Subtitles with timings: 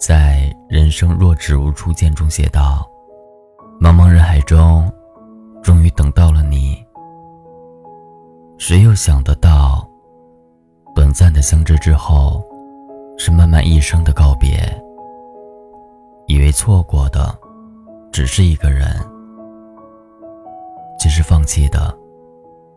[0.00, 2.88] 在《人生若只如初见》中写道
[3.78, 4.90] ：“茫茫人海中，
[5.62, 6.82] 终于等到了你。
[8.56, 9.86] 谁又想得到，
[10.94, 12.42] 短暂的相知之后，
[13.18, 14.58] 是漫漫一生的告别？
[16.26, 17.38] 以为错过的，
[18.10, 18.88] 只是一个人，
[20.98, 21.94] 其实放弃的，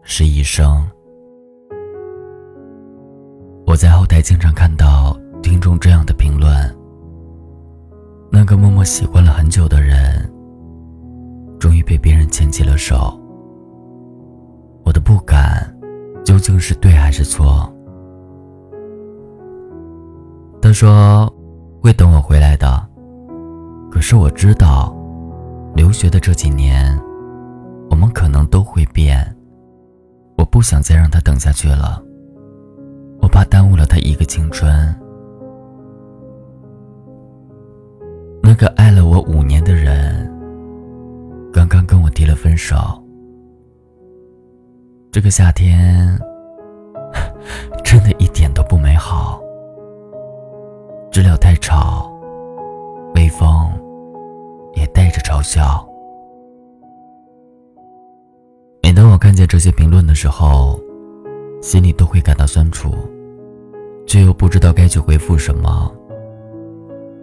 [0.02, 0.86] 是一生。”
[3.66, 6.52] 我在后台经常看到听众这样的评论：
[8.36, 10.28] 那个默默喜欢了很久的人，
[11.60, 13.16] 终于被别人牵起了手。
[14.84, 15.72] 我的不敢，
[16.26, 17.72] 究竟是对还是错？
[20.60, 21.32] 他说
[21.80, 22.84] 会等我回来的，
[23.92, 24.92] 可是我知道，
[25.76, 27.00] 留学的这几年，
[27.92, 29.24] 我们可能都会变。
[30.40, 32.02] 我不想再让他等下去了。
[33.22, 35.03] 我怕耽误了他一个青春。
[38.64, 40.26] 个爱了我五年的人，
[41.52, 42.78] 刚刚跟我提了分手。
[45.12, 46.18] 这个夏天，
[47.84, 49.42] 真的一点都不美好。
[51.12, 52.10] 知了太吵，
[53.16, 53.70] 微风
[54.76, 55.86] 也带着嘲笑。
[58.82, 60.80] 每当我看见这些评论的时候，
[61.62, 62.96] 心里都会感到酸楚。
[64.08, 65.94] 却又不知道该去回复什么。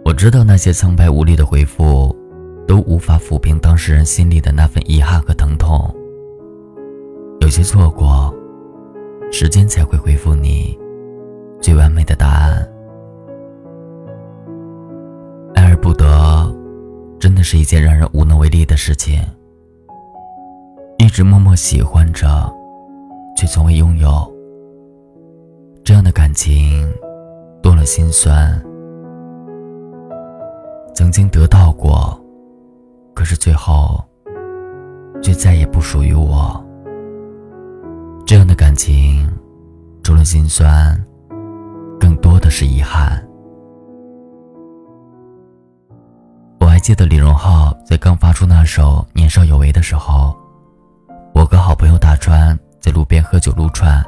[0.03, 2.15] 我知道那些苍白无力的回复，
[2.67, 5.79] 都无法抚平当事人心里的那份遗憾和疼痛。
[7.39, 8.33] 有些错过，
[9.31, 10.77] 时间才会回复你
[11.61, 12.67] 最完美的答案。
[15.53, 16.53] 爱而不得，
[17.19, 19.21] 真的是一件让人无能为力的事情。
[20.97, 22.27] 一直默默喜欢着，
[23.37, 24.09] 却从未拥有。
[25.83, 26.91] 这样的感情，
[27.61, 28.61] 多了心酸。
[30.93, 32.19] 曾经得到过，
[33.13, 34.03] 可是最后，
[35.21, 36.63] 却再也不属于我。
[38.25, 39.29] 这样的感情，
[40.03, 41.01] 除了心酸，
[41.99, 43.21] 更多的是遗憾。
[46.59, 50.35] 我还记得李荣浩在刚发出那首《年少有为》的时候，
[51.33, 54.03] 我和好朋友大川在路边喝酒撸串。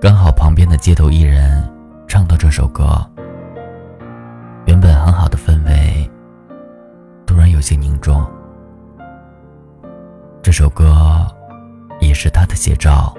[0.00, 1.62] 刚好旁边的街头艺人
[2.08, 2.98] 唱到这首歌，
[4.66, 6.10] 原本很好的氛围
[7.26, 8.26] 突然有些凝重。
[10.42, 11.26] 这首歌
[12.00, 13.14] 也是他的写照。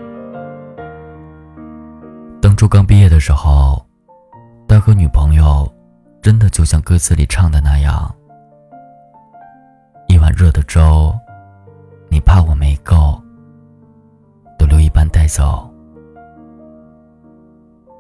[2.42, 3.86] 当初刚毕业的时候，
[4.68, 5.72] 他和女朋友
[6.22, 8.14] 真的就像歌词里唱的那样，
[10.08, 11.14] 一碗热的粥，
[12.10, 13.22] 你怕我没够，
[14.60, 15.70] 都留一半带走。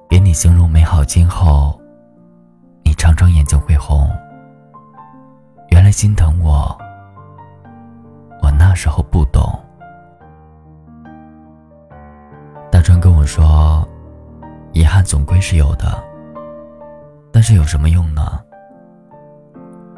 [0.09, 1.79] 给你形容美好今后，
[3.03, 4.09] 常常眼睛会红。
[5.71, 6.73] 原来心疼我，
[8.41, 9.43] 我那时候不懂。
[12.71, 13.85] 大川跟我说，
[14.71, 16.01] 遗憾总归是有的，
[17.29, 18.41] 但是有什么用呢？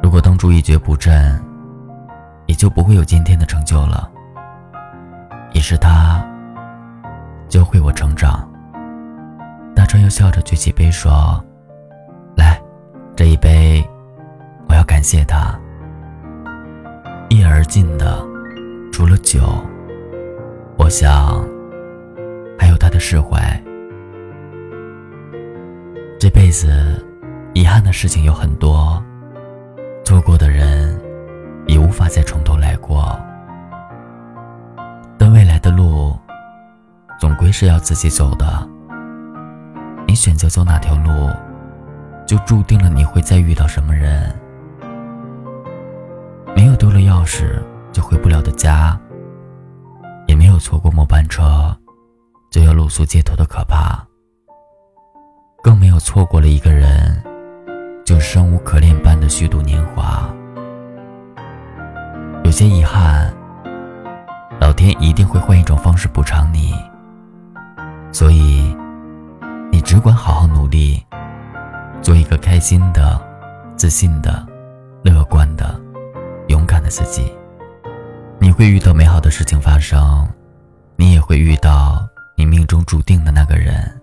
[0.02, 1.40] 如果当初一蹶不振，
[2.46, 4.10] 也就不会有今天的成就了。
[5.52, 6.26] 也是他
[7.48, 8.50] 教会我成长。
[9.76, 11.40] 大川又笑着举起杯说：“，
[13.16, 13.82] 这一杯，
[14.68, 15.58] 我要感谢他。
[17.30, 18.22] 一而尽的，
[18.92, 19.40] 除了酒，
[20.76, 21.42] 我想，
[22.58, 23.40] 还有他的释怀。
[26.20, 27.02] 这辈子，
[27.54, 29.02] 遗憾的事情有很多，
[30.04, 31.00] 错过的人，
[31.66, 33.18] 也无法再从头来过。
[35.16, 36.14] 但未来的路，
[37.18, 38.68] 总归是要自己走的。”
[40.06, 41.30] 你选择走哪条路，
[42.26, 44.34] 就注定了你会再遇到什么人。
[46.54, 48.98] 没有丢了钥匙就回不了的家，
[50.26, 51.76] 也没有错过末班车
[52.50, 54.04] 就要露宿街头的可怕，
[55.62, 57.22] 更没有错过了一个人
[58.04, 60.28] 就生无可恋般的虚度年华。
[62.42, 63.32] 有些遗憾，
[64.60, 66.74] 老天一定会换一种方式补偿你，
[68.10, 68.76] 所以。
[69.72, 71.04] 你只管好好努力，
[72.06, 73.20] 做一个开心的、
[73.76, 74.46] 自信的、
[75.02, 75.74] 乐观的、
[76.46, 77.36] 勇敢的自己。
[78.38, 80.24] 你会遇到美好的事情发生，
[80.94, 82.06] 你也会遇到
[82.36, 84.00] 你命中注定的那个人。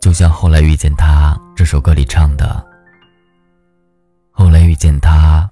[0.00, 2.60] 就像《后来遇见他》这首歌里唱的
[4.34, 5.48] ：“后来遇见他，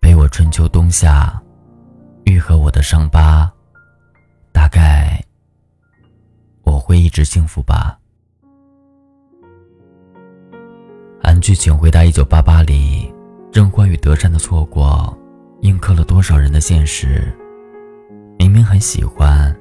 [0.00, 1.42] 陪我春秋冬夏，
[2.26, 3.50] 愈合我的伤疤，
[4.52, 5.20] 大概。”
[6.62, 7.98] 我会一直幸福吧。
[11.42, 13.12] 剧情回答《一九八八》里，
[13.50, 15.12] 甄嬛与德善的错过，
[15.62, 17.36] 印刻了多少人的现实？
[18.38, 19.52] 明明很喜欢，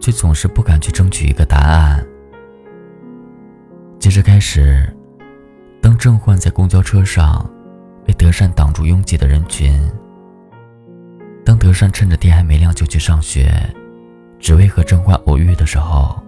[0.00, 2.04] 却总是不敢去争取一个答案。
[4.00, 4.84] 接着开始，
[5.80, 7.48] 当甄嬛在公交车上
[8.04, 9.72] 被德善挡住拥挤的人群，
[11.44, 13.48] 当德善趁着天还没亮就去上学，
[14.40, 16.20] 只为和甄嬛偶遇的时候，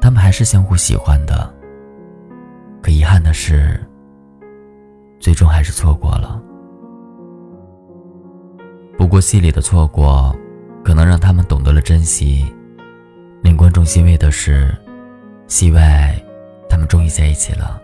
[0.00, 1.61] 他们还是相互喜欢的。
[2.82, 3.80] 可遗憾的是，
[5.20, 6.42] 最终还是错过了。
[8.98, 10.36] 不过戏里的错过，
[10.84, 12.44] 可能让他们懂得了珍惜。
[13.42, 14.74] 令观众欣慰的是，
[15.46, 16.14] 戏外，
[16.68, 17.80] 他们终于在一起了。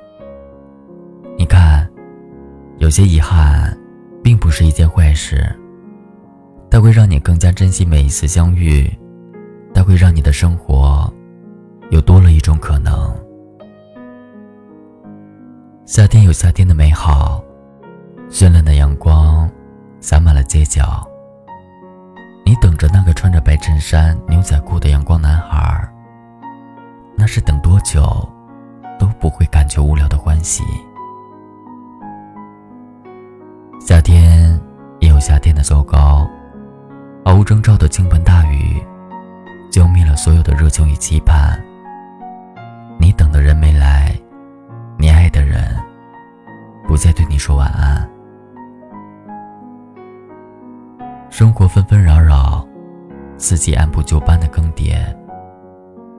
[1.36, 1.88] 你看，
[2.78, 3.76] 有些遗憾，
[4.22, 5.44] 并不是一件坏事。
[6.70, 8.88] 它会让你更加珍惜每一次相遇，
[9.72, 11.12] 它会让你的生活，
[11.90, 13.16] 又多了一种可能。
[15.88, 17.43] 夏天有夏天的美好，
[18.29, 19.50] 绚烂的阳光
[20.00, 21.02] 洒满了街角。
[22.44, 25.88] 你等着那个穿着白衬衫、牛仔裤的阳光男孩，
[27.17, 28.06] 那是等多久
[28.99, 30.62] 都不会感觉无聊的欢喜。
[33.81, 34.61] 夏天
[35.00, 36.29] 也有夏天的糟糕，
[37.25, 38.76] 毫无征兆的倾盆大雨，
[39.70, 41.58] 浇灭了所有的热情与期盼。
[43.00, 44.14] 你等的人没来。
[45.00, 45.67] 你爱的人
[46.98, 48.10] 再对你说晚安，
[51.30, 52.66] 生活纷纷扰扰，
[53.38, 54.98] 四季按部就班的更迭，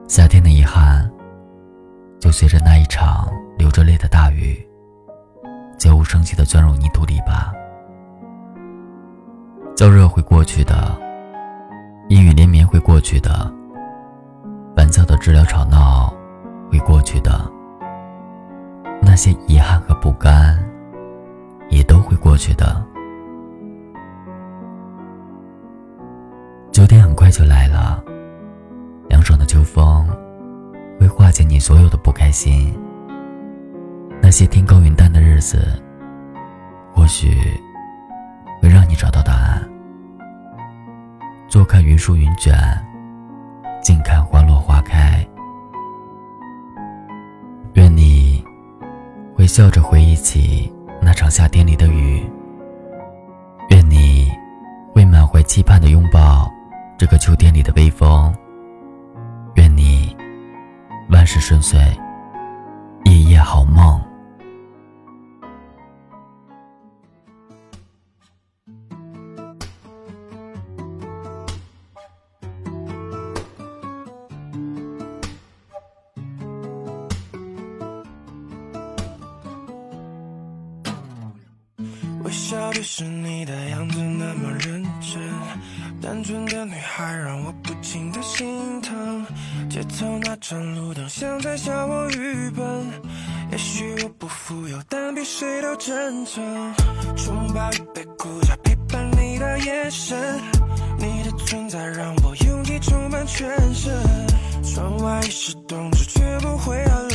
[0.08, 1.08] 夏天的遗憾
[2.18, 3.28] 就随着那一场
[3.58, 4.66] 流着泪的大雨，
[5.78, 7.52] 悄无声息的钻入泥土里吧。
[9.76, 10.98] 燥热会过去的，
[12.08, 13.52] 阴雨连绵会过去的，
[14.74, 16.10] 烦躁的治疗吵闹
[16.72, 17.38] 会过去的。
[19.02, 20.58] 那些遗憾和不甘，
[21.70, 22.84] 也都会过去的。
[26.72, 28.02] 秋天很快就来了，
[29.08, 30.06] 凉爽的秋风
[30.98, 32.72] 会化解你所有的不开心。
[34.22, 35.82] 那些天高云淡的日子，
[36.92, 37.34] 或许
[38.60, 39.68] 会让你找到答案。
[41.48, 42.54] 坐看云舒云卷，
[43.82, 45.26] 静看花落花开。
[47.74, 48.44] 愿你
[49.34, 50.72] 会笑着回忆起
[51.10, 52.24] 那场夏天里的雨。
[53.70, 54.30] 愿你
[54.92, 56.48] 会满怀期盼的拥抱
[56.96, 58.32] 这个秋天里的微风。
[59.56, 60.16] 愿你
[61.08, 61.80] 万事顺遂，
[63.06, 64.00] 夜夜好梦。
[82.30, 85.20] 微笑的是你的样子那么认真，
[86.00, 89.26] 单纯的女孩让我不禁的心疼。
[89.68, 92.64] 街头那盏路灯像在笑我愚笨，
[93.50, 96.40] 也许我不富有，但比谁都真诚。
[97.26, 100.40] 拥抱一杯苦茶，陪伴你的眼神，
[101.00, 103.92] 你的存在让我勇气充满全身。
[104.62, 107.09] 窗外已是冬至，却不会寒冷，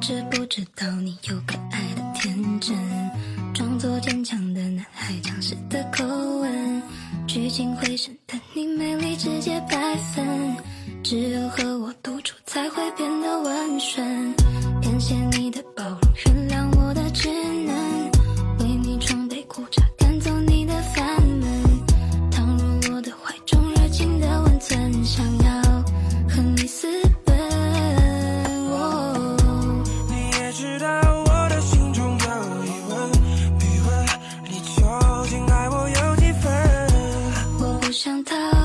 [0.00, 2.74] 知不知道你有可爱的天真，
[3.52, 6.02] 装作坚强的男孩，强势的口
[6.40, 6.82] 吻，
[7.26, 10.56] 聚精会神的你美丽直接百分，
[11.04, 14.34] 只有和我独处才会变得温顺。
[14.80, 15.99] 感谢你的包容，
[37.90, 38.59] 不想逃。